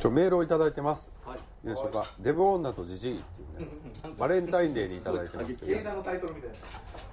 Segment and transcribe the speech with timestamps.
[0.00, 1.10] ちょメールをいただいてます。
[1.24, 1.38] はい。
[1.38, 2.04] いいでしょうか。
[2.20, 3.72] デブ女とジジイっていうね
[4.18, 5.56] バレンタインデーにいただいてます。
[5.56, 5.82] けど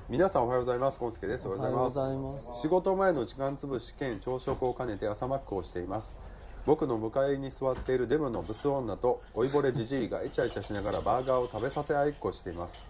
[0.09, 0.99] 皆さんおはようございます。
[0.99, 1.47] コンスケです。
[1.47, 2.61] おはようございおはようございます。
[2.61, 6.19] 仕事前の時間つぶし兼朝食を兼ねて朝マックをしています。
[6.65, 12.85] 僕の向かいに座っているデブのブス女と老いぼれじじいがイチャイチャしながらバーガーを食べさせ合いっこしています。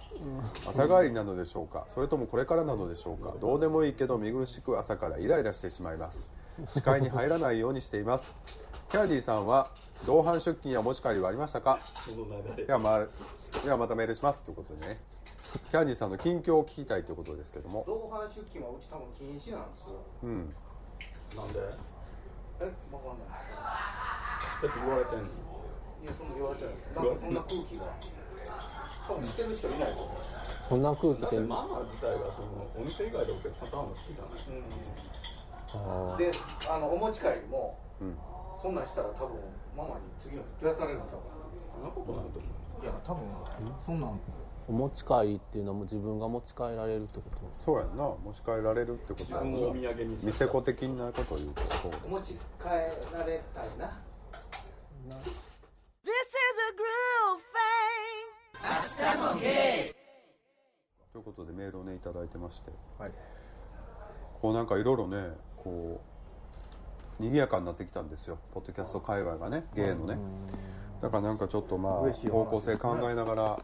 [0.68, 1.86] 朝帰りなのでしょうか。
[1.90, 3.36] それともこれからなのでしょうか。
[3.40, 6.28] どうでもいいけど見苦しく朝からイライラしてしまいます。
[6.74, 8.32] 視界に入らないようにしています
[8.92, 9.72] キャンディーさんは
[10.06, 11.80] 同伴出勤や持ち帰りはありましたか？
[12.68, 13.08] では,、まあ、
[13.64, 15.00] ではまたメールしますということでね。
[15.72, 17.86] キャンディーさんの近況を聞きたいということですけども。
[17.88, 19.96] 同伴出勤はうち多分禁止なんですよ。
[20.24, 20.54] うん。
[21.40, 21.60] なんで？
[21.62, 21.66] だ
[22.60, 22.68] え？
[22.92, 23.40] わかんない。
[24.60, 25.24] って言われてんの。
[25.24, 26.76] いやそんな言われてない。
[26.92, 27.88] なんかそんな空気が。
[29.08, 30.20] 多分してる人いないと思う。
[30.68, 34.36] そんな空気だってで、ママ自体がそのお店以外でお客さんと会うの好きじゃない。
[34.36, 35.51] あー
[36.18, 36.32] で
[36.70, 38.18] あのお持ち帰りもうん。
[38.62, 39.42] そんなんしたら多分
[39.76, 41.34] ママに次の日どうやされるんちゃうか
[41.74, 41.90] そんな。
[41.90, 42.46] ことないと思
[42.78, 43.26] うないや多分
[43.86, 44.20] そんなん。
[44.68, 47.36] お持ち帰りっていうのはもう自分が持ち帰られるってこと？
[47.66, 48.04] そうやんな。
[48.04, 51.62] 持ち帰られるってことやん自分をお土産に店子的なことを言うと。
[51.78, 52.66] そうお持ち帰
[53.12, 54.00] られたいな。
[56.06, 56.30] This is
[56.70, 57.42] a groove
[59.42, 59.96] thing.
[61.12, 62.72] ということでメールをねいただいてまして。
[63.00, 63.12] はい。
[64.42, 65.18] こうなんかいろいろね
[65.64, 66.02] こ
[67.20, 68.38] う賑やかになってきたんですよ。
[68.54, 70.18] ポッドキャスト界隈がね芸のね。
[71.02, 71.94] だからなんかちょっとまあ
[72.30, 73.60] 方向性考えながら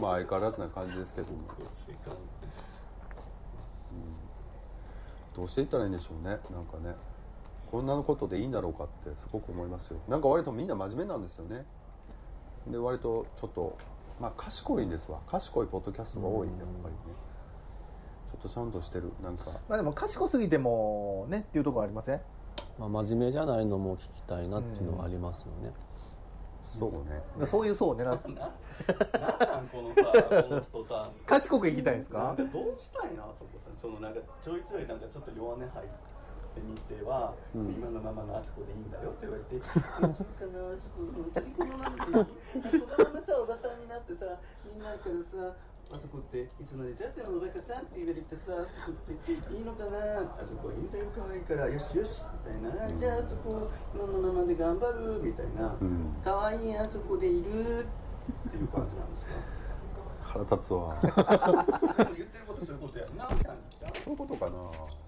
[0.00, 1.38] まあ相変わらずな感じですけども。
[5.36, 6.30] どうしていったらいいんでしょうね。
[6.30, 6.94] なんかね。
[7.70, 9.98] こんなことでいいんだろうかってすごく思いますよ。
[10.06, 11.64] なんか割とみんな真面目なんですよね。
[12.68, 13.76] で割とちょっと
[14.20, 15.18] まあ賢いんですわ。
[15.26, 17.00] 賢いポッドキャストが多いやっぱりね
[18.44, 19.50] とちゃんとしてるなんか。
[19.68, 22.20] まあでも賢すぎてもねっていうところありません？
[22.78, 25.72] まあ、真面目じゃないのも聞きたいなっていうのはありますよね、
[26.64, 26.90] そう
[27.40, 27.46] ね。
[27.46, 28.50] そういう層を狙ってなんなん
[29.68, 32.34] このさこの人さ賢くいきたいんですか？
[32.36, 32.48] どう
[32.80, 39.62] したいなそこさそのなんかちょいちょいなんかちょっと弱音入ってみては、今のままのあそこでいいんだよって言われて、 うん、
[40.14, 44.26] そっかなあそこ本当にこのままでいいこのままさおばさんになってさ
[44.66, 45.56] みんなからさ
[45.92, 50.20] あそこっていつまでたってもおばかさんって言われてさあそこっていいのかな？
[50.20, 55.20] あそこいいんだよ可愛いからよしよしみたいな、じゃああそこ今のままで頑張る？
[55.22, 56.16] みたいな、ん。
[56.24, 57.86] 可愛いあそこでいるっ
[58.50, 59.38] ていう感じなんですか？
[60.24, 60.96] 腹立つわ。
[61.00, 63.36] 言ってることそういうことやんなそ
[64.10, 64.52] ういうことかな。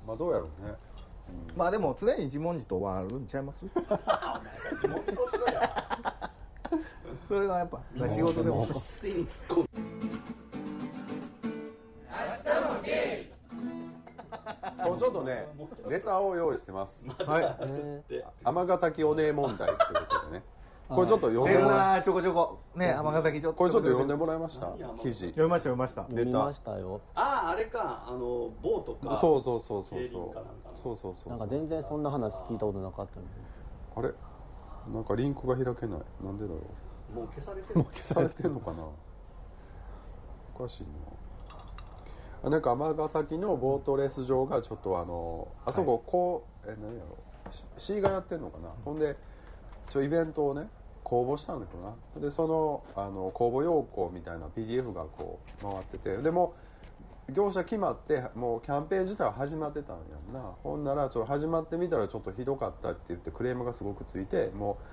[0.06, 0.74] まあどうやろうね。
[1.56, 3.64] まあでも常に自問自答はあるんちゃいます？
[7.28, 8.64] それがやっぱ仕事でも。
[9.00, 9.75] ついに突っ込む
[15.26, 15.48] ね
[15.88, 17.06] ネタを用意してます。
[17.06, 17.56] はい。
[17.60, 19.82] えー尼崎お姉問題って。
[19.82, 20.42] いうことでね
[20.88, 22.60] これちょっと読んでもらなちょこちょこ。
[22.76, 23.58] ね尼崎ちょっと。
[23.58, 24.68] これちょっと読んで読もらいました？
[25.02, 25.34] 記事。
[25.36, 26.02] みました読みました。
[26.02, 27.00] 読みましたよ。
[27.16, 30.32] あああれかあのボートかそうそうそうそう競
[30.76, 31.28] そうそうそうそう。
[31.30, 33.20] なんか全然そんな話聞いたことなかった
[34.00, 34.12] あれ？
[34.94, 36.00] なんかリンクが開けない。
[36.24, 36.60] なんでだろ
[37.12, 38.84] もう消されてうもるう消されてんのかな？
[40.54, 40.88] おかしいな。
[41.10, 41.15] あ
[42.50, 47.16] なんか尼崎のボートレース場がちょっとあのあそここう、え何やろ
[47.50, 49.16] シシーがやってんのかな、ほんで
[49.90, 50.68] ちょイベントをね
[51.02, 52.28] 公募したんだけどな。
[52.28, 56.16] でそのあの公募要項みたいな PDF がこう回ってて。
[56.18, 56.54] でも
[57.32, 60.52] 業者決まってもうキャンペーン自体は始まってたんやんな。
[60.62, 64.84] ほんならちょっと始まってみたらちょっとひどかったって言ってクレームがすごくついてもう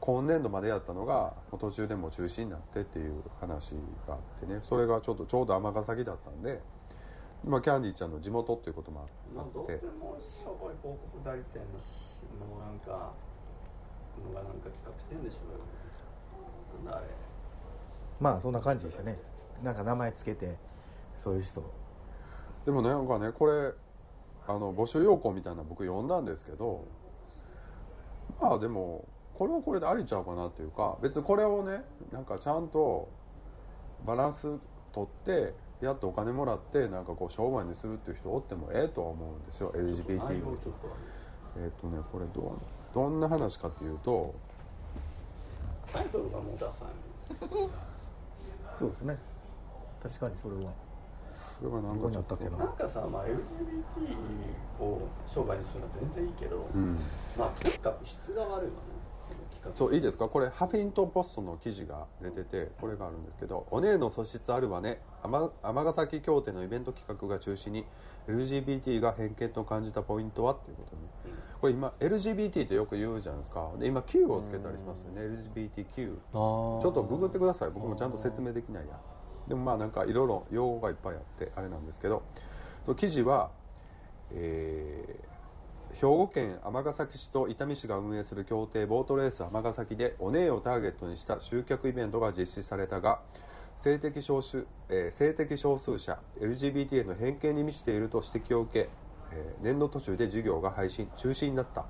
[0.00, 3.72] 今年度までやったのが途中でもう中止になってっていう話
[4.06, 4.60] があってね。
[4.62, 6.60] それがちょっとちょうど尼崎だったんで、
[7.46, 13.12] まあ、キャンディーちゃんの地元っていうこともあもうどうせってもうしょぼい広告代理店のしもうなんか
[14.24, 17.06] のがなんか企画してんでしょなんだあれ。
[18.18, 19.18] まあそんな感じでしたね。
[19.62, 20.56] なんか名前つけて
[21.14, 21.62] そういう人。
[22.64, 23.72] でもねなんかねこれ
[24.48, 26.84] あの募集要項みたいなの僕読んだんですけど。
[28.40, 33.08] まあでもこれはこれでありちゃうかなっていうか別にこれをねなんかちゃんと
[34.04, 34.58] バランス
[34.92, 40.96] 取ってやっとお金もらってなんかこう商売にするっていう人おってもええとは思うんですよ LGBT 内容ちょっと。
[41.58, 42.58] えっ、とねこれどう
[42.94, 44.34] どんな話かっていうと
[45.92, 46.88] タイトルがもうダサい。
[48.78, 49.18] そうですね。
[50.02, 50.72] 確かにそれは。
[51.58, 56.98] それがなんかちょっとあったっけななんかさ、まあ、LGBT を商売にするのは全然いいけど、うん。
[57.38, 58.95] まあとにかく質が悪いわね
[59.74, 60.28] そういいですか？
[60.28, 65.00] これハフィントン・ポストの記事が出ててこれがあるんですけど「お姉の素質あるわね。
[65.62, 67.84] 尼崎協定のイベント企画が中止に
[68.28, 71.02] LGBT が偏見と感じたポイントは?」っていうことに
[71.60, 73.70] これ今 LGBT ってよく言うじゃないですか。
[73.78, 75.22] で今 Q をつけたりしますよね。
[75.22, 77.70] LGBTQ ちょっとググってください。
[77.70, 78.98] 僕もちゃんと説明できないや。
[79.48, 82.22] でもまあなんかいろいろ用語がいっぱいあってあれなんですけど
[82.96, 83.50] 記事は、
[84.32, 85.35] えー
[85.98, 93.20] 兵庫県尼崎市と伊丹市が運営する協定ボートレース尼崎でお姉をターゲットにした集客イベントが実施されたが
[93.76, 98.90] 性的少数、えー性的少数者 LGBT への偏見に満ちていると指摘を受け、
[99.32, 101.86] えー年度途中で授業が配信中止になった。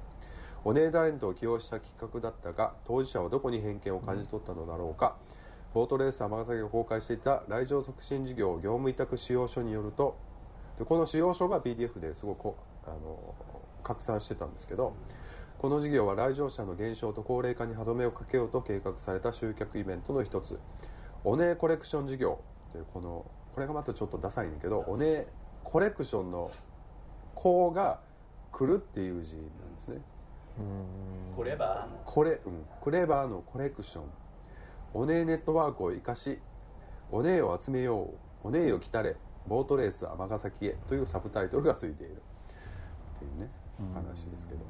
[0.64, 5.16] お姉タレントを起用した企画だったが当事者はどこに偏見を感じ取ったのだろうか、
[5.74, 10.16] ボートレース尼崎が公開していた来場促進事業業務委託使用書によると
[10.78, 12.54] でこの使用書が PDF ですごく
[12.84, 13.34] あの
[13.86, 14.96] 拡散してたんですけど
[15.58, 20.58] この事業は来場者の減少と高齢化に歯止めをかけようと計画された集客イベントの一つ。
[21.24, 22.40] おねコレクション事業
[22.72, 23.24] というこの
[23.54, 25.26] これがまたちょっとダサいんだけどおね
[25.64, 26.52] コレクションの
[27.34, 28.00] 「こ」が
[28.52, 30.02] 「来る」っていう字なんですね。
[31.36, 34.04] こればこれ、うん、クレバーのコレクション。
[34.94, 36.38] おねネットワークを生かし
[37.10, 38.10] おねを集めよ
[38.44, 38.48] う。
[38.48, 39.16] おねを来たれ。
[39.46, 42.22] ボートレース尼崎へというサブタイトルがついている。
[43.16, 43.50] っていうね
[43.94, 44.60] 話ですけど。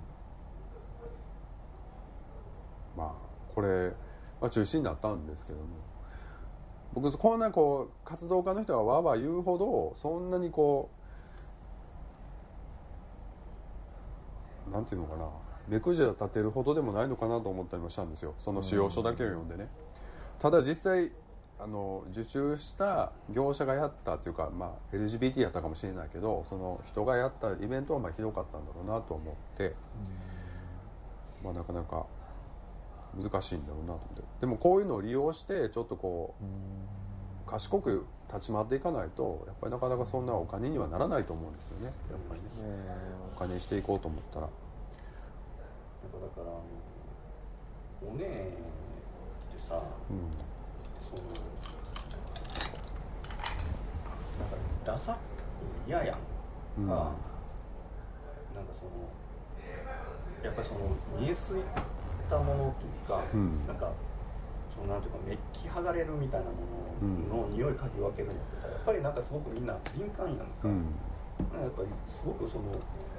[2.96, 3.12] まあ
[3.54, 3.90] これ、
[4.40, 5.64] まあ、中止になったんですけども。
[6.94, 10.88] 僕こんなこう活動家の人がわーわー言うほどそんなにこ
[14.68, 15.28] うなんていうのかな。
[15.68, 18.34] 目くじら立てるほどでもないのかなと思ったりもしたんですよ。
[18.38, 19.68] その使用書だけを読んでね。
[20.38, 21.10] ただ実際
[21.58, 29.74] あの受注した業者がやったっていうか、まあ、LGBT やったかもしれないけどその人がやったイベントはまあひどかったんだろうなと思って、
[31.42, 32.06] まあ、なかなか
[33.16, 34.22] 難しいんだろうなと思って。
[34.40, 41.86] でもこういうのを利用してちょっとこう賢く立ち回っていかないとやっぱりなかなかそんなお金にはならないと思うんですよね。
[41.86, 41.94] やっ
[42.28, 42.46] ぱりね。
[43.34, 44.46] お金にしていこうと思ったら。
[44.46, 44.52] だ
[46.12, 46.52] から
[48.08, 48.52] おねえ
[49.54, 49.80] ってさ
[50.10, 50.55] うん
[51.16, 51.28] その
[54.38, 55.18] なんかダサく
[55.86, 56.16] 嫌やん。
[56.16, 56.20] か、
[56.78, 56.86] うん。
[56.86, 57.12] なんか
[58.72, 58.90] その
[60.44, 61.62] やっぱりその見えすい
[62.28, 63.66] たものというか、うん。
[63.66, 63.90] なんか
[64.74, 66.52] そのなんていうかメッキ剥がれるみたいなも
[67.32, 70.92] のの匂い嗅ぎ分けるのってさやっぱりなんかすごくみんな敏感やんか、うん。
[71.60, 72.64] やっぱりすごくその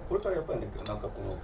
[0.07, 1.37] これからやっぱりねなんかこの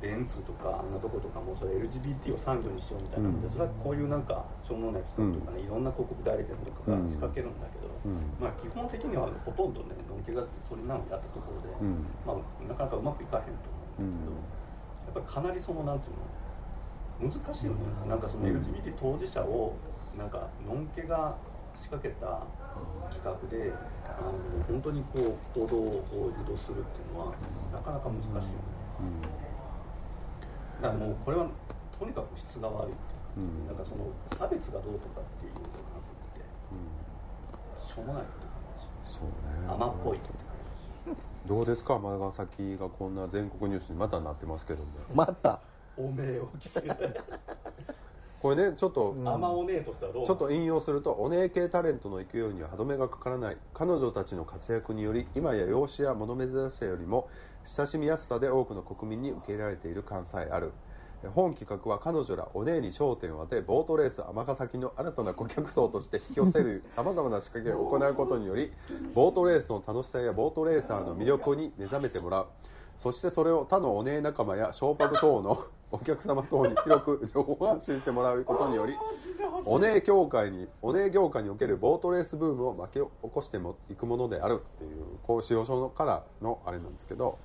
[0.00, 3.52] 電通とかあんなとことかもそれ LGBT を産業にしようみたいなんで、うん。
[3.52, 8.32] それはこういうなんかしょうもない企画とかね、いろんな広告代理店とかが仕掛けるんだけど、うん。
[8.40, 12.04] まあ基本的にはほとんどねのんけがそれなのやったところで、うん。
[12.24, 13.68] まあ、なかなかうまくいかへんと
[14.00, 17.84] 思うんだけど、やっぱりかなりそのなんていうの難しいよね。
[18.08, 18.56] なんかそのうん。
[18.56, 19.76] LGBT 当事者を
[20.16, 21.36] なんかのんけが
[21.76, 22.42] 仕掛けた
[23.12, 23.72] 企画で
[24.04, 24.32] あの
[24.66, 27.34] 本当にこう行動を誘導するっていうのは
[27.72, 28.50] なかなか難しいよね、
[30.80, 31.46] だからもうこれは
[31.98, 33.66] とにかく質が悪いっていううん。
[33.66, 34.06] なんかその
[34.38, 37.92] 差別がどうとかっていうのがなくて。
[37.92, 38.32] しょうもないって
[39.04, 39.30] そうね。
[39.66, 40.36] 感じ甘っぽいって感
[41.46, 41.98] どうですか？
[41.98, 44.90] 尼崎がこんな全国ニュースにまたなってますけども。
[45.14, 45.60] また。
[45.96, 46.88] じおめえを着せる
[48.40, 53.56] これねちょっと、甘おねえとしたらどうちょっと引用するとお姉系タレントの勢いには歯止めがかからない。
[53.74, 57.28] 彼女たちの活躍により今や容姿や物珍しさよりも
[57.64, 60.72] 親しみやすさで多くの国民に受け入れられている感さえある。
[61.34, 68.72] 本企画は彼女らお姉に焦点を当てボートレース尼崎の新たな顧客層として引き寄せるさまざまな仕掛けを行うことにより
[69.14, 72.46] ボートレースの楽しさやボートレーサーの魅力に目覚めてもらう。
[72.96, 78.94] そしてそれを他のお姉仲間やショーパブ等のお客様等に広く情報発信してもらうことにより
[79.64, 87.38] お姉協会にお姉業界におけるボートレースブームを巻き起こしてもいくものであるっていうこう使用書からのあれなんですけど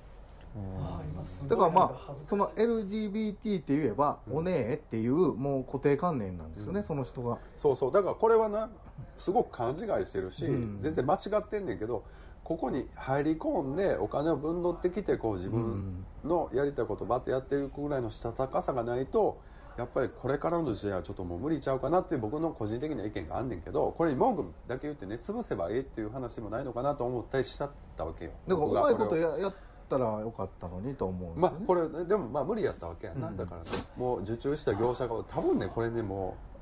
[1.48, 7.38] だからまあその LGBT って言えば、おねえっていうもう固定観念なんですよね、その人が。
[7.56, 7.92] そうそう。
[7.92, 8.70] だからこれはな
[9.18, 10.78] すごく勘違いしてるし、うん。
[10.80, 12.04] 全然間違ってんねんけど
[12.46, 19.40] ここに入り込んでお金を分取ってきてこう自分のやりたいことばってやっていくぐらいのしたたかさがないと
[19.76, 28.30] やっぱりこれからの時代はちょっともう無理ちゃうかなっていう僕の個人的な意見があんねんけどこれに文句だけ言ってね潰せばいいっていう話もないのかなと思ったりしちゃったわけよ。
[28.46, 29.54] だからうまいことややっ
[29.88, 36.55] たらよかったのにと思うね、まあこれでもまあ無理やったわけやな、だからねもう受注した業者が多分ねこれねもう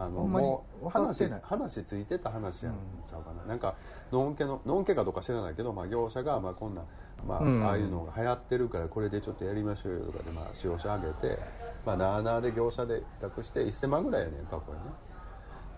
[0.00, 2.74] あのもう話話ついてた話やん。
[3.04, 3.74] ちゃうかな、なんか
[4.12, 6.82] のんけののんけかどうか知らないけど、まあ、業者がまあこんな、
[7.26, 7.66] まあうん。
[7.66, 11.38] ああいうのが流行ってるからこれでちょっとやりましょうよとかで、まあ、使用書あげて
[11.84, 15.08] まあなあなあで業者で委託して1000万ぐらいやねん過去にね。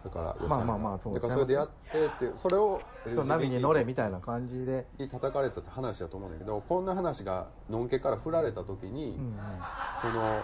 [0.04, 2.80] だからまあまあまあそうだからそれでやってってそれを
[3.14, 4.86] そう波に乗れみたいな感じで。
[4.98, 9.40] に叩かれたって話だと思うんだけどこんな話がのんけから振られた時に、うんうん。
[10.02, 10.42] その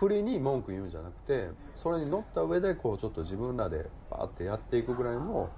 [0.00, 5.50] 振りに文句言うんじゃなくてそれに乗った上でこうちょっと自分らでバーってやっていくぐらいの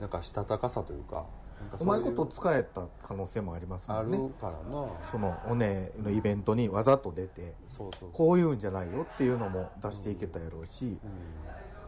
[0.00, 1.26] なんかしたたかさというか
[1.78, 4.18] うまいこと使えた可能性もありますあもんね。
[4.18, 4.88] るからな。
[5.10, 10.98] そのおねのイベントにわざと出てそうそうこういうんじゃないよっていうのも出していけたやろうし、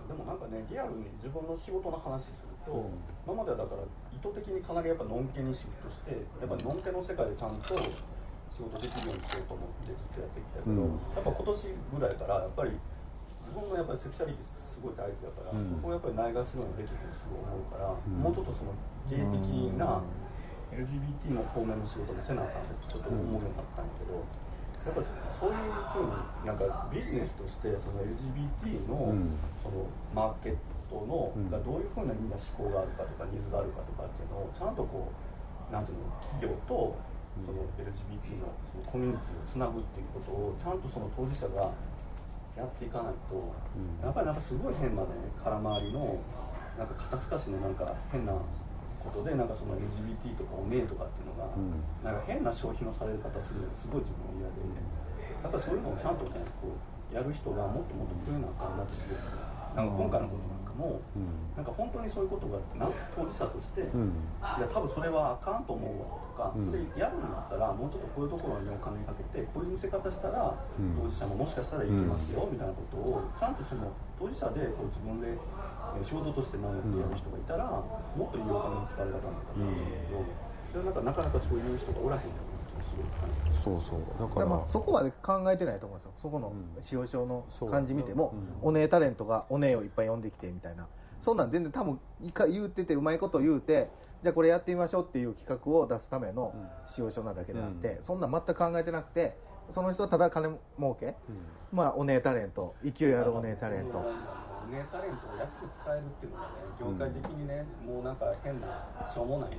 [0.08, 2.90] でもなんかねリアルに自分の仕事の話すると、
[3.26, 3.82] 今まではだから
[4.12, 7.74] 意図的にかなりやっぱのんけにシフトしてやっぱのんけの世界でちゃんと
[8.50, 10.98] 仕事できるようにしようと思ってずっとやってきたけど、うん。
[11.14, 11.54] やっぱ今年
[11.94, 12.74] ぐらいからやっぱり
[13.46, 15.70] 自分のやっぱりセクシャリティすごい大事だから、うん。
[15.70, 18.02] そこをやっぱりないがしろにできるとすごい思うから、ん。
[18.20, 18.74] もうちょっとその
[19.08, 20.02] 芸的な
[20.74, 24.22] LGBT の方面の仕事もせなあかんってちょっと思うようになったんやけど。
[24.80, 29.36] やっぱりそういうふうになんかビジネスとしてその LGBT のうん。
[29.60, 30.56] そのマーケッ
[30.88, 31.50] トのうん。
[31.50, 36.96] がどういうふうなみんな思考があるかとかニーズがあるかとかっていうのをちゃんとこうなんていうの企業と
[37.38, 41.70] その LGBT のそのコミュニティをつなぐっていうことをちゃんとその当事者が
[42.58, 44.02] やっていかないと、ん。
[44.02, 45.08] やっぱりなんかすごい変なね
[45.38, 46.18] 空回りの
[46.76, 51.80] なんか肩透かしのなんか変なことでなんかその LGBT とかおねえとかっていうのが、うん。
[52.04, 54.60] なんか変な消費のされ方するのがすごい自分は嫌で、
[55.40, 59.18] やっぱりそういうのをちゃんとねこうやる人がもっともっと増えなあかんなってすごい
[59.74, 61.28] なんか今回のことなんかも、うん。
[61.52, 64.16] なんか本当にそういうことがな当事者として、うん。
[64.56, 66.72] いや多分それはあかんと思うわとか、うん。
[66.72, 70.96] それやるんだったらもうちょっとこういうところにお金かけてこういう見せ方したら、うん。
[70.96, 80.22] 当事者ももしかしたらいけますよ、みたいなことをちゃんとその当事者でこう自分でえー仕事として守ってやる人がいたら、もっといいお金の使われ方になったかもしれないけど、
[80.70, 82.49] それはなんかなかなかそういう人がおらへんよ
[83.52, 84.00] そうそう。
[84.18, 86.12] だかでらまあそこはね考えてないと思うんですよ。
[86.20, 86.82] そこのうん。
[86.82, 88.66] 使用書の感じ見ても、う。
[88.66, 88.68] ん。
[88.68, 90.86] お姉タレントがお姉をいっぱい呼んできてみたいな。
[91.20, 93.90] そんなん全然多分いか言うててうまいこと言うて
[94.22, 96.54] じゃあこれやってみましょうっていう企画を出すための
[96.88, 99.36] 使用書なだけであって、そんなん全く考えてなくて
[99.74, 101.14] その人はただ金儲け、
[101.72, 104.00] まあお姉タレント勢いあるお姉タレント。
[104.70, 109.56] ねタレントを安く使えるっていうのがね業界的にね、もうなんか変なしょうもないね、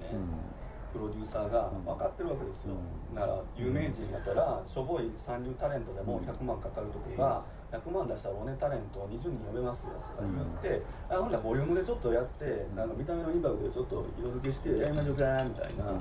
[0.91, 2.75] プロデューサーが分かってるわけですよ、
[3.15, 15.95] なら有名人だったらしょぼい三流タレントでも100万かかるとこが100万出したらおねタレント20人呼べますよとか言って、あほんならボリュームでちょっとやってなんか見た目のインパクトでちょっと色付けしてやりましょうかみたいな、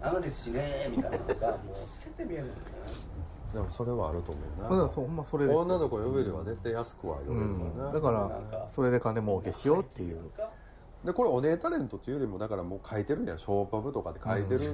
[0.00, 1.32] あのですしねみたいなのが
[1.62, 3.22] もう透けて見えるんだよね。
[3.52, 4.68] でもそれはあると思うな。
[4.70, 5.60] だからそうほんまそれですよ。
[5.60, 7.92] 女の子呼べるは絶対安くは呼べるうん。
[7.92, 10.30] だからそれで金儲けしようっていう
[11.04, 14.72] でこれお姉タレントというよりもだからもう書いてるんやショーパブとかで書いてる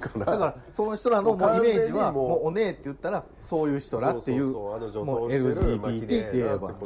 [0.00, 6.68] から、だからその人らのもうイメージはもうお姉って言ったらそういう人らっていうそうそうそうあの女もう LGBT って言えば。
[6.68, 6.84] だか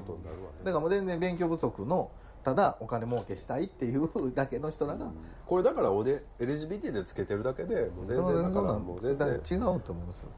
[0.64, 2.10] らもう全然勉強不足の
[2.42, 5.10] ただお金儲けしたいっていうだけの人らが、
[5.46, 10.28] これだからおね LGBT でつけてるだけでもう全然だからもう全然違うと思うんですよ。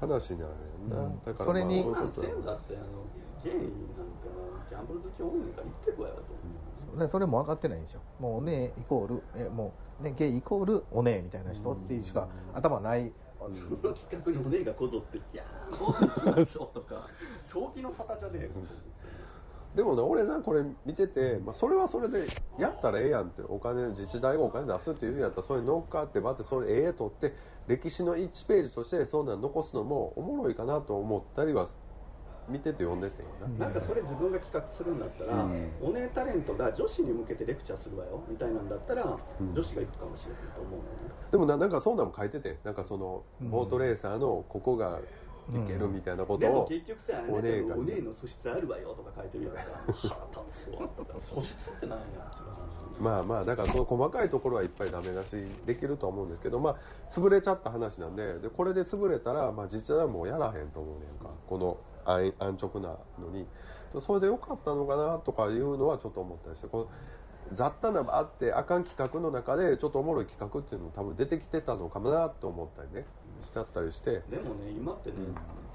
[0.00, 1.18] 話になな、うん。
[1.24, 3.02] だからそれにだ全部だってあの
[3.42, 4.30] ゲイなんか
[4.70, 6.20] ギャンブル好き多いんから言ってるわよと。
[6.20, 6.65] 思う、
[6.98, 17.08] でそれも分かってないでしょもうお姉イコールえもう、ね、ゲイイコールお姉みたいな人っていうしか頭ない、その企画にお姉がこぞって「ギャーもう行きましょう」とか。
[17.42, 18.50] 正気の沙汰じゃねえよ。
[19.74, 22.26] でもね俺なこれ見てて、まあ、それはそれで
[22.58, 27.34] やったらええやんってお金自治体がお金出すっていうんやったらそれに乗っかってばってそれええとって
[27.68, 31.68] 歴史の1ページとしてそんなん残すのもおもろいかなと思ったりは
[32.48, 33.22] 見てて読んでて
[33.58, 35.70] な、なんかそれ自分が企画するんだったら、うん。
[35.82, 38.22] お姉タレントが女子に向けてレクチャーするわよ。
[38.28, 39.18] みたいなんだったら、ん。
[39.52, 40.88] 女子が行くかもしれないと思うのよね。
[41.30, 43.50] でもななんかそんなんも書いててなんかそのうん。
[43.50, 45.00] ボートレーサーのここが
[45.52, 50.88] いけるみたいなことでもを、結局さお姉がお姉の素質あるわよとか書いてるやんか腹立つわ。
[51.34, 52.04] 素質って何や
[52.98, 55.36] まあまあだからその細かいところはいっぱいダメ出し
[55.66, 56.76] できるとは思うんですけどまあ
[57.10, 61.30] 潰れちゃった話なんででこれで潰れたら、まあ、実際はもうやらへんと思うねんか。
[61.46, 61.76] この
[62.06, 63.46] 安安直なのに
[64.00, 66.88] それでよかったのかなとかいうのはちょっと思ったりしてこの
[67.52, 73.06] 雑多なあってあかん企画の中でちょっとおもろい企画っていうのも多分出てきてたのかもなと思ったりね
[73.40, 74.22] しちゃったりして。
[74.28, 75.16] でもね今ってね、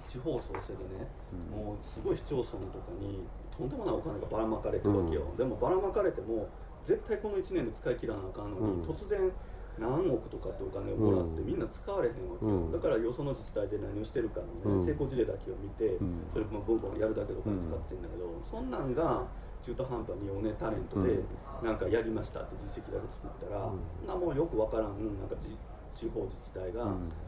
[0.10, 1.08] 地方創生でね、
[1.50, 3.24] もうすごい市町村とかに
[3.56, 5.38] とんでもないお金がばらまかれてるわけよ、うん。
[5.38, 6.50] でもばらまかれても
[6.86, 8.82] 絶対この1年で使い切らなあかんのに、うん。
[8.82, 9.32] 突然
[9.82, 11.48] 何億とかってお金をもらって、うん。
[11.48, 12.72] みんな使われへんわけよ、うん。
[12.72, 14.86] だからよその自治体で何をしてるかのね、うん。
[14.86, 16.30] 成功事例だけを見て、ん。
[16.32, 19.26] それもボンボンやるだけとか使ってんだけど、そんなんが
[19.66, 21.66] 中途半端におねタレントでうん。
[21.66, 24.08] なんかやりましたって実績だけ作ったら、うん。
[24.08, 26.88] なもうよくわからんなんかじ地地方自治体が、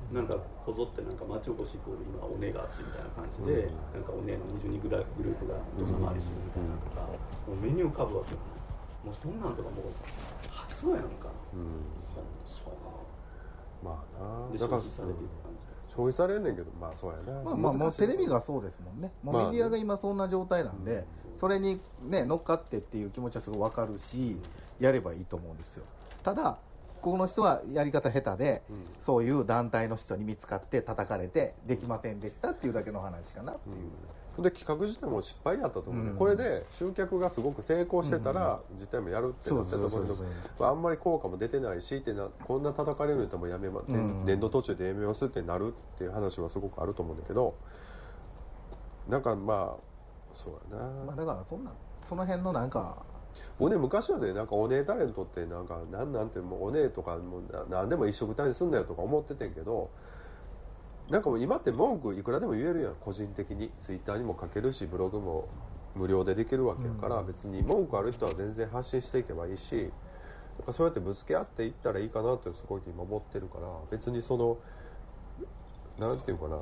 [0.10, 0.34] なんか
[0.66, 7.06] こぞってなんか町おこしイコール今おねが熱いみたいな感じで、なんかおねの20人ぐらいグループが土佐回りするみたいなのとか、
[7.50, 8.42] もうメニュー浮かぶわけよ
[9.06, 9.94] もうそんなんとかもう
[10.50, 11.86] 発想やんか、うん
[13.84, 15.64] まあがなだから消費されていく感じで
[15.94, 17.42] 消費されんねんけどまあそうやな。
[17.44, 19.12] まあまあもうテレビがそうですもんね。
[19.22, 24.38] もうまあメディアが今そんな状態なんで、それにね乗っかってっていう気持ちはすごい分かるし
[24.80, 25.84] やればいいと思うんですよ。
[26.24, 26.58] ただ
[27.02, 33.76] この人はやり方下手で、うんそういう団体の人に見つかって叩かれてできませんでしたっていうだけの話かなっていう、
[34.40, 36.04] で企画自体も失敗やったと思う。
[36.04, 36.18] ね、うん。
[36.18, 40.52] これで集客がすごく成功してたら、自体もやるってなってたと思うけどそうそうそう。
[40.60, 44.26] まああんまり効果も出てないしってなこんな叩かれるんやったらもうやめま、ん。
[44.26, 47.56] 年度途中でやめますってなるっていう話はすごくあると思うんだけど
[49.08, 49.94] なんかまあ
[50.34, 51.72] そうやな、まあ、だからそんな
[52.02, 53.04] その辺のなんか
[53.60, 59.90] 僕ね昔はねなんかお姉タレントってなんかなんなんてもうお姉とかもうななんでも一緒くたにすんなよとか思っててんけど
[61.14, 62.96] なんかもう今って文句いくらでも言えるやん。
[62.96, 63.72] 個人的に。
[63.80, 65.48] ツイッターにも書けるしブログも
[65.94, 69.92] 無料でできるわけやから、別に文句ある人は全然発信していけばいいし。
[70.58, 73.68] なんかそうやってぶつけ合っていったらいいかなってすごい今思ってるから。
[73.92, 74.58] 別にその
[76.00, 76.58] なんていうかな。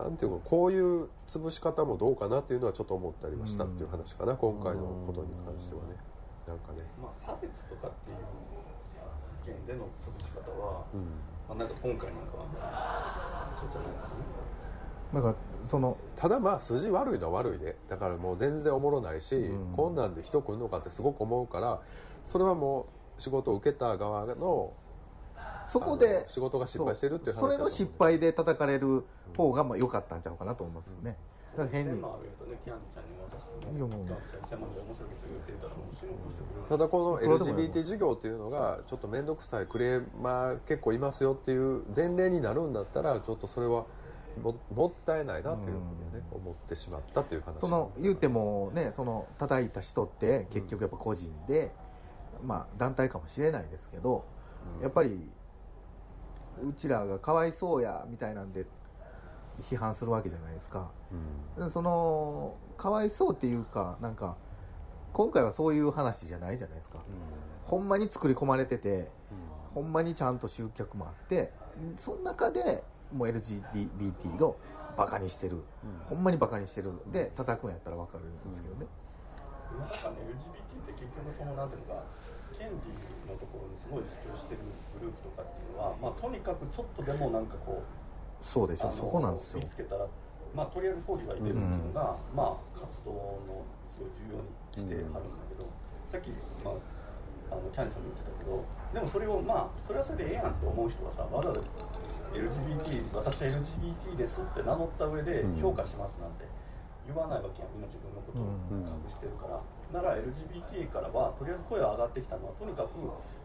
[0.00, 5.96] なんていうかこういう潰し方もどうかなっていうのはちょっと思ったりはしたっていう話かな、今回のことに関してはね。
[6.46, 6.86] なんかね。
[7.02, 8.16] まあ差別とかっていう
[9.44, 11.00] 意見での潰し方は、うん。
[11.48, 13.31] まあ、なんか今回なんかは
[13.70, 14.08] じゃないか
[15.12, 19.76] なだからそのただまあ筋悪いのは悪いでだからもう全然おもろないし、うん。
[19.76, 21.80] こんなんで人来るのかってすごく思うから
[22.24, 22.86] それはも
[23.18, 24.72] う仕事を受けた側の
[25.36, 29.04] あそこでの仕事が失敗してるっていう話それの失敗で叩かれる
[29.36, 31.04] 方がまあ良かったんちゃうかなと思いますね。
[31.04, 31.16] だか
[31.58, 33.72] ら変に1000万あるやとねキャンディちゃんに渡してね。
[33.72, 43.84] いやもうキャンディちゃん1000万で面白いこと言ってただこの LGBT 事業っていうのがちょっと面倒くさいクレーマー結構いますよっていう前例になるんだったらちょっとそれは
[44.42, 47.60] ももったいないなっていうふうにね、思ってしまったっていう話。
[47.60, 51.70] その言うてもねその叩いた人って結局やっぱ個人で、
[52.42, 54.24] まあ団体かもしれないですけど、
[54.80, 55.30] やっぱり
[56.66, 58.64] うちらがかわいそうやみたいなんで
[59.60, 60.90] 批判するわけじゃないですか。
[61.56, 61.64] うん。
[61.64, 64.36] でそのかわいそうっていうかなんか
[65.12, 66.98] 今回はそういう話じゃないじゃないですか、
[67.64, 69.10] ほんまに作り込まれてて
[69.74, 71.52] ほんまにちゃんと集客もあって
[71.96, 74.56] その中でもう LGBT を
[74.96, 75.62] バカにしてる、
[76.08, 76.92] ほんまにバカにしてる。
[77.12, 78.86] で叩くんやったら分かるんですけどね、
[79.78, 79.88] なん。
[79.88, 82.02] かね LGBT って結局そのなんていうのか
[82.56, 82.74] 権利
[83.30, 84.60] のところにすごい主張してる
[84.98, 88.01] グループとかっていうのは、まあ、とにかくちょっとでもなんかこう
[88.42, 88.90] そうでしょ。
[88.90, 89.60] そこなんですよ。
[89.60, 90.06] 見つけたら、
[90.54, 93.64] まあ、とりあえず抗議が入れるっていうのが、まあ、活動の
[93.96, 95.64] すごい重要にしてはるんだけど、
[96.10, 96.28] さっき、
[96.64, 96.74] まあ、
[97.52, 101.60] あのキャンディさんも言ってたけどでもそれをまあそれはそれでええやんって思う人はさわざわざ
[102.32, 105.60] LGBT 私は LGBT ですって名乗った上でうん。
[105.60, 106.48] 評価しますなんて
[107.04, 109.60] 言わないわけやんみんな自分のことをうん隠してるから、
[109.92, 112.88] なら LGBT からはとりあえず声が上がってきたのはとにかく、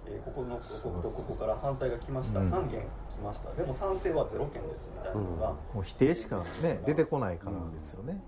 [0.08, 2.48] えーここのこことここから反対が来ました、うん。
[2.48, 2.80] 3件
[3.18, 3.52] 来ました。
[3.54, 8.22] でも賛成は0件ですみたいなのが、もう否定しかね出てこないからですよね、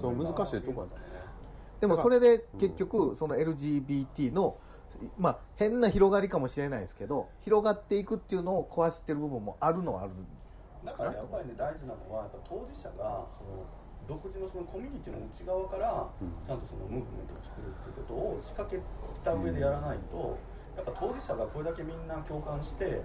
[0.00, 0.14] そう。
[0.16, 0.88] 難しいとこや
[1.80, 4.58] でもそれで結局その LGBT の
[5.18, 10.12] まあ変な広がりかもしれないですけど広がっていくっていうのを壊してる部分もあるのはある
[10.84, 13.64] だからやっぱりね大事なのはやっぱ当事者がその
[14.08, 16.08] 独自のそのコミュニティの内側から
[16.44, 18.80] ちゃんとそのムーブメントを作るっていうことを仕掛け
[19.24, 20.36] た上でやらないと
[20.76, 23.02] やっぱ当事者がこれだけみんな共感して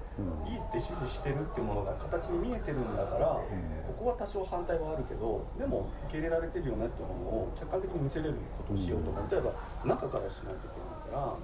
[0.47, 3.41] いいって支持してるっていうものが形に見えてるんだから
[3.87, 9.31] ここは多少反対はあるけどでも受け入れられてるよねっていうものを客観的に見せれることをしようと思う。
[9.31, 9.51] 例えば
[9.83, 11.35] 中からしないといけないから。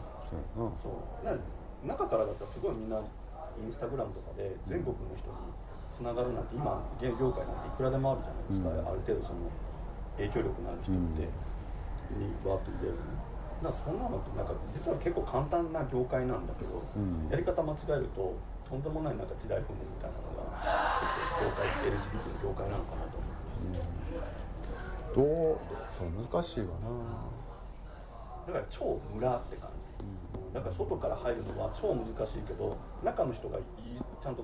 [0.80, 1.36] そうな。
[1.84, 5.36] 中からだったらすごいみんなインスタグラムとかで全国の人に
[5.92, 9.52] つながるなんて今芸業界なんていくらでもあるじゃないですか、ある程度その
[10.16, 11.28] 影響力のある人って、
[12.16, 13.31] にわーっと入れるだ
[13.70, 17.30] からそんなのってなんか実は結構簡単な業界なんだけど、ん。
[17.30, 18.34] やり方間違えると
[18.68, 20.48] とんでもないなんか時代踏むみたいなのが
[21.02, 23.28] 結構業界 LGBT の業界なのかなと思
[25.14, 25.22] う、ど
[25.54, 25.60] う
[25.98, 26.90] そう難しいわな。
[28.48, 29.70] だから超村って感
[30.00, 33.64] じ、だから外から入るのは超難しいけど中の人がいい
[34.22, 34.44] ちゃんと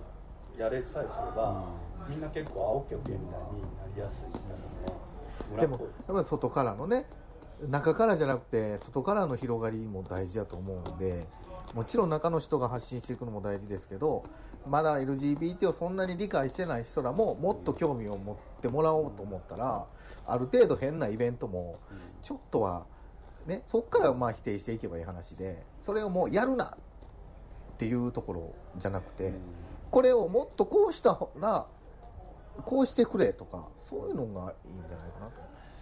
[0.58, 1.04] やれさえすれ
[1.36, 1.66] ば、
[2.08, 5.00] みんな結構あオッケーオッケーみたいになりやすいみたいなのは
[5.50, 5.88] 村でもっぽい。
[5.88, 7.06] やっぱり外からのね
[7.70, 11.28] 中からじゃなくて外からの広がりも大事だと思うんで
[11.74, 14.26] もちろん中の人が発信していくのも大事ですけど
[14.68, 19.86] まだ LGBT をそんなに理解してない人らももっと興味を持ってもらおうと思ったら
[20.26, 21.80] ある程度変なイベントも
[22.22, 22.86] ちょっとは、
[23.48, 26.70] ね、そこからまあ否定していけばいい話でそれをもうやるなっ
[27.78, 29.34] ていうところじゃなくて
[29.90, 31.66] これをもっとこうしたら
[32.66, 35.34] こうしてくれとかそういうのがいいんじゃないかなと。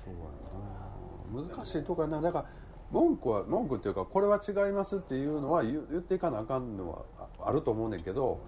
[0.04, 1.05] そうやな。
[1.34, 2.22] 難しいとこやな。
[2.22, 2.46] だから
[2.92, 8.40] 文句は文句っていうかこれは違いますっていうのは言っていかなあかんのはああると思うねんけど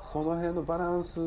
[0.00, 1.20] その辺のバランス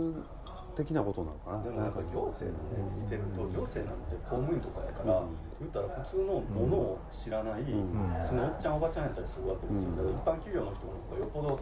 [0.75, 1.63] 的なことなのかな。
[1.63, 5.35] でもなんか行政のね見てると行政なんて公務員とかやから、うん。
[5.59, 7.65] 言ったら普通のものを知らない、ん。
[7.65, 11.59] 普通のおっちゃんおばちゃんやったりするわけですよ、だから一般企業の人の方がよっぽど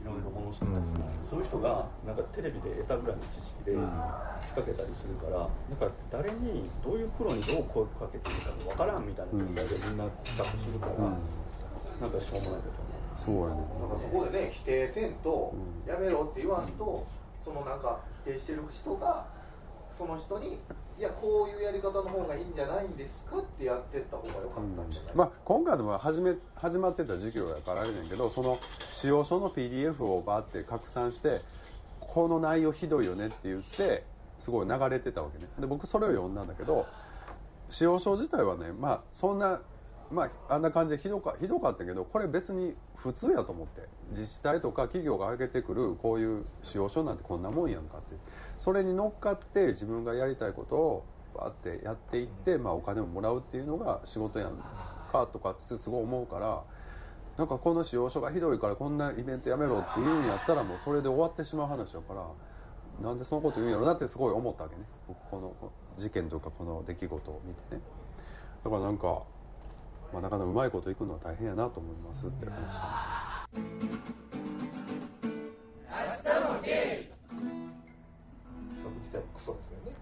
[0.00, 3.76] いろいろもの知ってたりする、そういう人がなんかテレビで得たぐらいの知識で
[4.40, 11.12] 仕掛けたりするからなんか誰にどういうプロにどう声かけていいかわからんみたいな状態でみんな企画するから、
[12.00, 13.60] なんかしょうもないことそうやね。
[13.78, 15.52] なんかそこでね否定せんと、
[15.86, 17.06] やめろって言わんと、
[17.44, 19.26] そのなんか否定してる人が
[20.00, 20.58] その人に
[20.98, 28.58] いやこういうやり方の方がいいんじゃないんですかってやってった方が良かったんじゃない、まあ、今回でも始め始まってた授業やからあれねんけどその
[28.90, 31.42] 使用書の PDF をバーって拡散して
[32.00, 34.04] この内容ひどいよねって言って
[34.38, 35.44] すごい流れてたわけね。
[35.58, 36.86] で僕それを読んだんだけど
[37.68, 39.60] 使用書自体はねまあそんな
[40.10, 43.82] まああんな感じでひどかひどかったけどこれ別に普通やと思って。
[44.10, 48.16] 自治体とか企業が上げてくるこういう使用書なんてこんなもんやんかって。
[48.58, 54.56] それに乗っかって自分がやりたいことをバーってやっていって、まあ、お金をもらうっていうのが仕事やん
[55.12, 56.62] かとかってすごい思うから
[57.38, 62.26] なんかこの使用書がひどいからこんなイベントやめろって言うんやったらもうそれで終わってしまう話だから
[63.00, 64.82] なんでそのこと言うんやろなってすごい思ったわけね。
[65.08, 67.80] 僕このこの事件とかこの出来事を見てね。
[68.62, 69.22] だからなんか、
[70.12, 72.80] まあ、なかなかうまいこといくのは大変やなと思いますっていう話企
[78.82, 79.92] 画自体もクソですよね。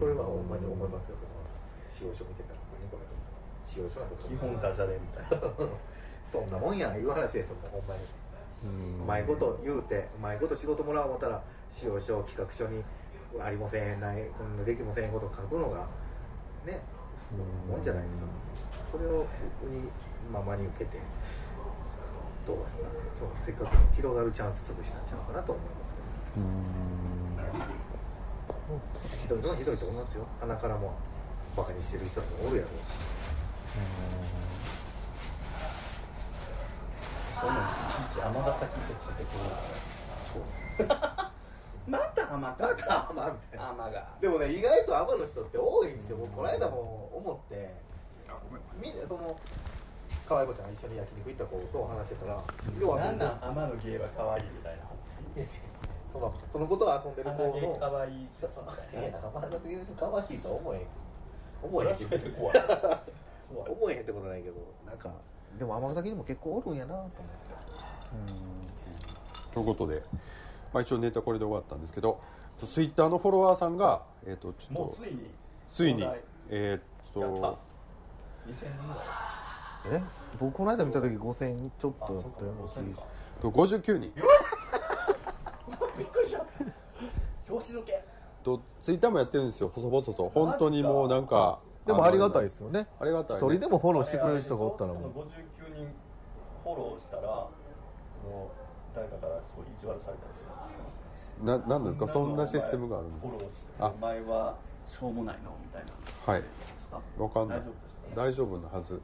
[0.00, 1.30] それはほんまに思いますよその
[1.88, 2.60] 使用書見てたら。
[2.80, 3.04] 何これ
[3.62, 5.48] 使用書なんか基な本ダジャレみたいな。
[6.30, 6.96] そんなもんや。
[6.96, 8.24] いう話ですよほんまに。
[8.64, 12.82] うまいこと言うてうまいこと仕事もらおう思ったら使用書企画書に
[13.38, 15.86] ありませんないこんなできませんこと書くのが
[16.64, 16.80] ね
[17.32, 17.84] もん。
[17.84, 18.22] じゃないですか
[18.90, 19.26] それを
[19.60, 19.88] 僕に
[20.32, 20.98] ままに受けて
[22.46, 26.04] どうやなそうせっかくの広がるチャンス潰したんちゃうかなと思いますけど。
[29.22, 30.26] ひどいのはひどいと思いますよ。
[30.40, 30.92] 鼻からも。
[31.56, 33.14] バカにしてる人もおるやろうし。
[37.40, 37.68] そんなんい
[38.10, 41.10] ちいち尼崎ってついてくるからそう
[42.38, 43.70] また尼かまたまあみたいな。
[43.70, 44.08] 尼が。
[44.20, 46.16] でもね意外とアマの人って多いんですよ。
[46.18, 47.74] 僕この間も思って。
[48.80, 49.00] みん。
[49.00, 49.36] なその
[50.26, 52.42] 可愛い子ちゃん一緒に焼肉行った子と話してたら
[52.80, 53.38] 要はなんなん？
[53.42, 54.84] 尼の芸は可愛いみたいな。
[56.12, 58.64] そのそのことを遊んでる子話尼芸の可愛いそうそう。
[58.92, 60.86] ええな天の次の人可愛いとは思えへん。
[61.62, 62.62] 思えへんってそれはそれで怖い。
[63.54, 64.56] 怖 い思えへんってことないけど。
[64.86, 65.10] なんか
[65.58, 67.18] でも尼崎にも結構おるんやなと思って。
[69.52, 70.02] ということで、
[70.74, 72.20] まあ、一応ネタこれで終わったんですけど
[72.66, 74.72] ツイッターのフォロワーさんが、えー、とちょっと。
[74.74, 75.30] もうついに
[75.70, 76.06] ついに
[76.50, 77.40] えーっやった。
[77.40, 77.58] と
[78.46, 78.94] 2000人ぐ
[79.92, 80.00] らい。
[80.00, 80.02] え？
[80.40, 82.52] 僕この間見た時5000ちょっとだったよ。
[82.60, 83.02] うな気が
[83.40, 84.12] と59人。
[85.98, 86.44] びっくりした。
[87.48, 88.04] 表紙時計
[88.42, 89.70] とツイッターもやってるんですよ。
[89.72, 90.28] 細々と。
[90.34, 92.88] 本当にもうなんかでもありがたいいですよね。
[92.98, 95.12] ありがたい、一ね、人でもフォローしてくれる人がおったらもう。
[95.12, 95.28] その59
[95.74, 95.94] 人
[96.64, 97.46] フォローしたら
[98.94, 101.68] 誰かからすごい意地悪されたりするんですよ。
[101.68, 102.06] ななんですか？
[102.08, 103.86] そんなシステムがあるフォのローしてあ。
[103.88, 105.50] お前はしょうもないの？
[105.62, 106.32] みたいな。
[106.32, 106.42] はい。
[106.42, 106.48] で
[106.80, 107.00] すか？
[107.18, 107.62] わかんない。
[108.14, 109.00] 大丈夫なはず。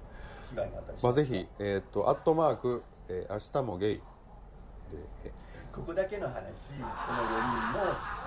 [1.03, 3.95] まあぜひえーっとアットマーク、えー明日もゲイ。
[3.97, 4.03] で
[5.25, 5.33] え。
[5.73, 7.79] ここだけの話この4人も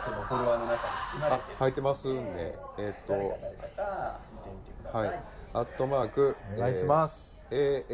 [0.05, 0.79] そのフォロワーの中に
[1.11, 1.57] 含まれあてる。
[1.57, 5.23] 入ってますんでえーっ誰かと誰かが見てみてください、はい。
[5.53, 7.93] アットマークお願いします、えー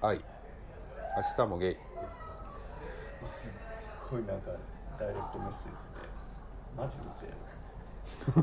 [0.00, 0.20] ASHITAMOGEI
[1.16, 1.74] 明日もゲイ。
[1.74, 1.78] す
[3.48, 3.50] っ
[4.10, 4.50] ごいなんか
[4.98, 6.08] ダイレクトメッセージで
[6.76, 6.92] マジ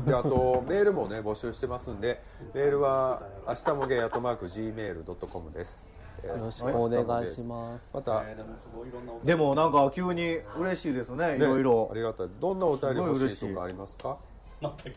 [0.04, 2.22] ぜであと メールもね募集してますんで
[2.54, 5.86] メールは明日もゲイアットマーク Gmail.com です。
[6.22, 7.90] えーよろしくお願いします。
[7.92, 11.88] またえーでもすごいいろんなおでもなんか急に嬉しいですねいねろいろ。
[11.90, 12.28] ありがたい。
[12.40, 14.16] どんなお便り欲しいとかありますか？
[14.60, 14.96] また聞く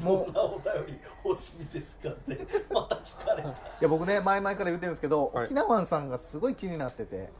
[0.00, 0.26] もう。
[0.26, 3.48] どんなお便り欲しいですかってまた聞かれた。
[3.48, 5.44] いや僕ね前々から言ってるんですけど、はい。
[5.46, 7.30] 沖縄さんがすごい気になってて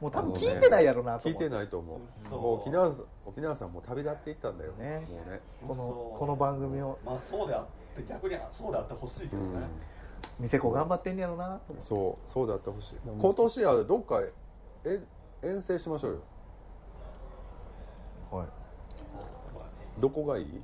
[0.00, 1.48] もう多分聞いてないやろなと聞い思って。
[1.48, 1.98] てないと思う。
[2.26, 2.36] 嘘。
[2.36, 5.06] もう沖縄さん沖縄さんもう旅立っていったんだよね。
[5.08, 5.40] もうね。
[5.66, 6.18] この嘘。
[6.18, 6.98] この番組を。
[7.04, 7.66] まあそうであっ
[7.96, 9.66] て逆にそうであってほしいけどね、
[10.38, 11.80] 店子頑張ってんねやろなと思って。
[11.80, 12.30] そう。
[12.30, 12.96] そうであってほしい。
[13.04, 14.20] 今年はどっか
[14.84, 15.00] え
[15.42, 16.18] 遠征しましょうよ。
[18.30, 18.46] はい。
[19.98, 20.60] どこがいい？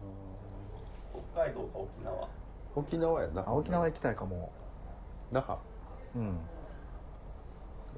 [1.35, 2.29] 北海道か沖縄？
[2.75, 3.45] 沖縄やな。
[3.47, 4.53] あ沖縄行きたいかも。
[5.31, 5.59] 那覇？
[6.16, 6.38] うん。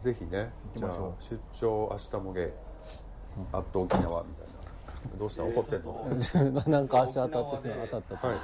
[0.00, 1.22] ぜひね行きましょう。
[1.22, 2.50] 出張明日もゲイ
[3.52, 4.46] あっと沖縄みたい
[5.12, 5.18] な。
[5.18, 5.44] どうした？
[5.44, 6.62] 怒ってんの？
[6.70, 8.16] なんか足当たってしまう当たった。
[8.16, 8.36] と、はい。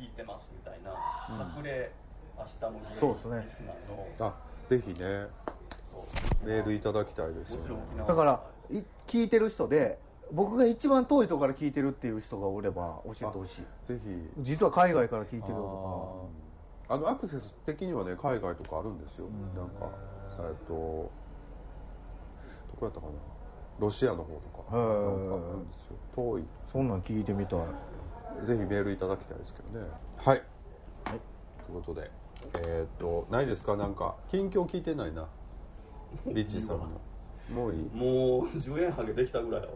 [0.00, 0.90] 聞いてますみたいな、
[1.56, 1.92] 隠れ
[2.36, 3.74] 明日もそうですね。
[4.18, 4.34] あ
[4.66, 5.26] ぜひね
[6.44, 7.56] メールいただきたいです
[8.06, 9.98] だからい聞いてる人で
[10.30, 13.62] 僕が一番遠いところから聞いてるっていう人がおれば教えてほしい。
[13.86, 14.30] ぜひ。
[14.38, 16.28] 実は海外から聞いてるよ
[16.88, 19.88] あのアクセス的にはね海外とかあるんですよ、なんか
[20.48, 21.10] えっとど
[22.78, 23.12] こやったかな。
[23.78, 25.96] ロシアの方とかへなんーかあるんですよ。
[26.14, 26.42] 遠い。
[26.42, 27.60] とかそんなん聞いてみたい。
[28.46, 29.86] ぜひメールいただきたいですけどね。
[30.16, 30.42] はい、
[31.04, 32.10] ということで
[32.54, 33.76] えーっとないですか？
[33.76, 35.26] なんか近況聞いてないな。
[36.26, 36.86] リッチーさんの
[37.50, 37.90] もういい。
[37.94, 39.74] もう10円ハゲできたぐらいやわ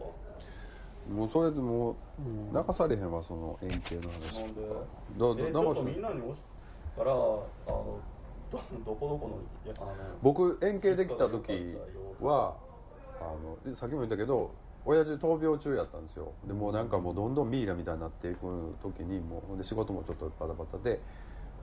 [1.09, 1.95] もうそれでもう
[2.53, 4.41] 流されへんわその円形の話。
[4.41, 4.61] なんで
[5.17, 6.41] どえちどょっとみんなに押し
[6.95, 7.99] たらあの
[8.51, 11.75] どどこどこのいやあの僕円形できた時
[12.21, 12.55] は
[13.19, 13.23] あ
[13.67, 14.51] のさっきも言ったけど
[14.85, 16.31] 親父闘病中やったんですよ。
[16.45, 21.01] でもうなんかもうどんどんミイラみたいになっていく時にもうで仕事もちょっとバタバタで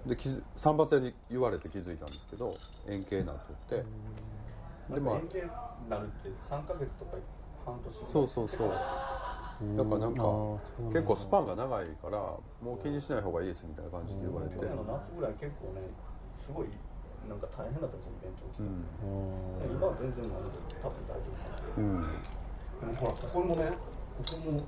[0.07, 0.17] で
[0.57, 2.55] 散髪屋に言われて気づいたんですけど
[2.87, 3.85] 円形になっとって。
[4.93, 5.49] でまあ円形に
[5.89, 7.17] なるって3ヶ月とか
[7.65, 8.69] 半年そうそうそう。
[8.69, 10.23] だからなんか
[10.93, 12.19] 結構スパンが長いから
[12.61, 14.57] もう気にしない方がいいですみたいな感じで言われて。
[14.57, 15.87] 去年の夏ぐらい結構ね
[16.39, 16.69] すごい
[17.29, 18.85] なんか大変だったんですよイベントを来て、うん。
[19.63, 22.03] で今は全然ないので多分大丈夫うん。
[22.03, 24.67] でもほらここもねここも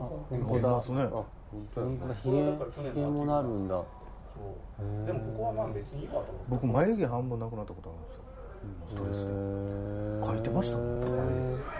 [0.00, 1.02] あ見本当だますね。
[1.02, 2.14] あ本当だ。
[2.14, 2.38] ひげ
[2.92, 3.74] ひげもなるんだ。
[3.76, 4.40] そ
[4.80, 5.04] う。
[5.06, 8.22] でもここはまあ別にいいかと思って僕眉毛半分なくなったことあるんですよ。
[8.88, 9.26] ストレス。
[9.26, 11.71] で書書いてましたもん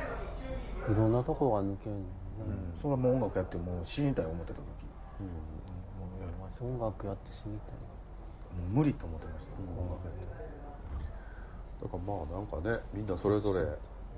[0.91, 2.07] いろんなとこが抜けんのね、
[2.81, 4.65] それはもう音楽やってもう死にたい思ってた時、
[5.21, 5.27] うん。
[5.27, 5.33] も
[6.19, 7.77] うやりました音楽やって死にたい。
[7.77, 7.81] も
[8.69, 10.25] う無理と思ってました、音楽やって。
[11.83, 13.67] だからまあなんかねみんなそれぞれ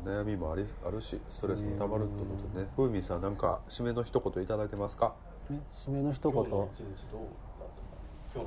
[0.05, 2.71] 悩みもありあるしストレスもたまるってことでね。
[2.77, 5.15] ふうみんさんなんか締めの一言いただけますか？
[5.51, 6.45] ね締めの一言。
[6.45, 6.69] 今日の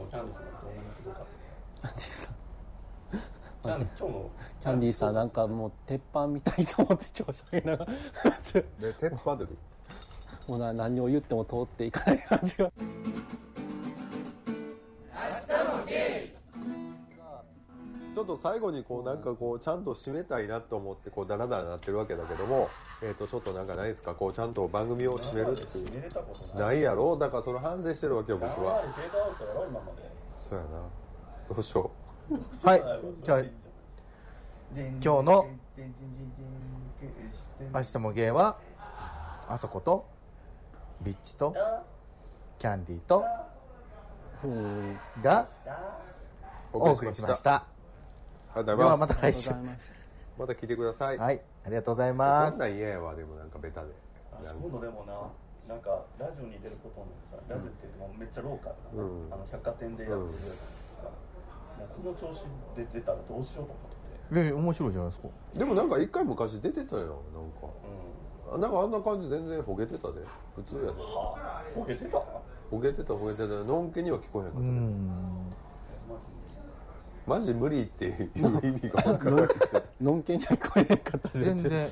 [0.10, 1.26] キャンディーさんがどんな人か
[1.76, 2.36] キャンディーさん
[3.76, 4.30] 今日の
[4.62, 7.92] キャンディーさんなんかもう鉄板みたいと思って今日喋りながら。
[8.88, 9.46] ね鉄板で
[10.48, 12.72] もうな何を言っても通っていかない感じが
[18.16, 22.70] ちょっと最後にこうなんかこうちゃんと締めたいなと思ってこうダラダラなってるわけだけども
[23.04, 24.16] えっ、とちょっとなんかないですか？
[24.16, 26.58] こうちゃんと番組を締めるっていう。
[26.58, 26.82] ない。
[26.82, 28.82] やろだからその反省してるわけよ僕は。
[30.50, 30.70] そうやな。
[31.48, 31.92] どうしよ
[32.64, 32.84] はい
[33.24, 33.40] じゃあ
[34.76, 35.48] 今日の
[37.74, 38.58] 明日もゲイは
[39.48, 40.06] あそこと
[41.02, 41.56] ビッチと
[42.60, 43.24] キャンディーと
[44.44, 45.48] うんが
[46.74, 47.56] うお送りしました。
[47.56, 47.66] あ
[48.58, 49.14] りがとうではございます。
[49.14, 49.50] また来週
[50.38, 51.18] また聞いてください。
[51.18, 52.52] はいありがとうございます。
[52.52, 53.88] こんなん嫌やわでもなんかベタで。
[54.34, 59.34] あ今度でもななんかラジオに出ることにさラジオって言ってもめっちゃローカルな、うん。
[59.34, 60.30] あの百貨店でやってるう
[61.86, 62.44] この調子
[62.76, 63.76] で出たらどうしようと思っ
[64.30, 64.42] て。
[64.44, 65.28] ね面白いじゃないですか。
[65.56, 67.68] でもなんか一回昔出てたよなんか。
[68.52, 70.22] うあなんかあんな感じ全然ほげてたで。
[70.56, 70.88] 普通やで。
[70.88, 72.22] んはあほげてた？
[72.70, 73.46] ほげてたほげてた。
[73.48, 75.54] のんけには聞こえへんかったうねん。
[77.26, 79.48] マジ無理っていう意味が分から
[80.02, 81.90] のんけには聞こえなかった全然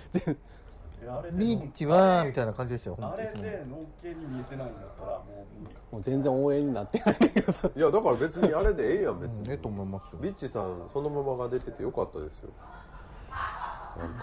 [1.05, 5.61] えあれでビッチはみたいな感じでしたよあれでのんけに見えてないんだったらもう。
[5.61, 7.69] 無理もう全然応援になってないけどさ。
[7.75, 9.39] いやだから別にあれでええやん別に。
[9.39, 9.51] うん。
[9.51, 12.49] ええと思いますよビッチさんそのままが出ててよかったですよ。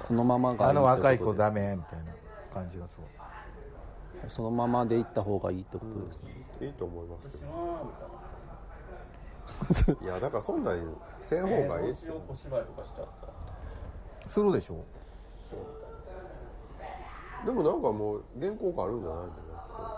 [0.06, 2.12] そのままがいいあの若い子ダメみたいな
[2.52, 3.06] 感じがすごい
[4.28, 7.38] そのままで行った方がいいってことですね、いいと思いますけ
[9.68, 12.06] 私どいやだからそんなんせん方がいいって。
[12.06, 13.06] えーどうしよう小芝居とかしちゃっ
[14.24, 14.30] た。
[14.30, 14.84] するでしょ
[17.44, 19.42] でもなんかもう原稿があるんじゃないんだよ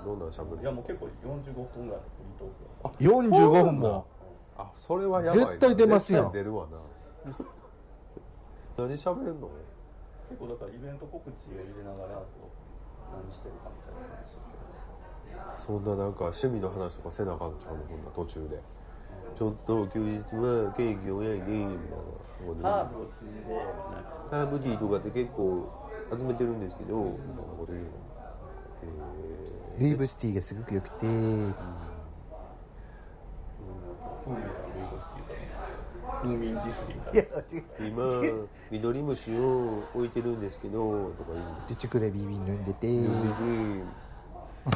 [0.05, 2.51] どんなんしゃべるいやもう結構45分ぐらいのフリートー
[2.97, 4.07] クや45分も。
[4.57, 5.47] あそれはやばいな。
[5.47, 6.23] 絶対出ますやん。
[6.25, 6.79] 絶対出るわな。
[8.87, 9.49] 何しゃべんの？
[10.31, 12.23] 結構だからイベント告知を入れながら
[13.13, 17.59] 何してるかみたいな話をそんななんか趣味の話とかせなあかんの？
[17.59, 18.61] ちゃうのこんな途中で。
[19.35, 22.71] ちょっと休日はケーキを焼いてみたいな。
[22.71, 23.55] ハーブを摘んで
[24.31, 25.67] ハーブティーとかって結構
[26.11, 27.91] 集めてるんですけどなこと言うの
[29.79, 31.07] リーブシティがすごくよくて。
[31.07, 31.55] う
[34.25, 37.15] こと聞いたら風味ディスリー。
[37.15, 42.87] いや違う今緑虫を置いてるんですけどとか言うのチュチュクレビビ飲んでて。
[42.87, 43.85] 飲ん。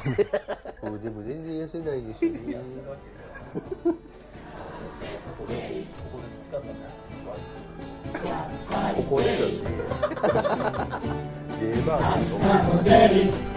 [0.04, 0.30] でて
[0.82, 2.38] もうでも全然痩せないですよね。
[3.58, 6.88] ここでここで培ったんだ
[8.94, 9.46] ここでじゃ
[10.06, 10.07] あ
[11.60, 13.47] ゲーバーの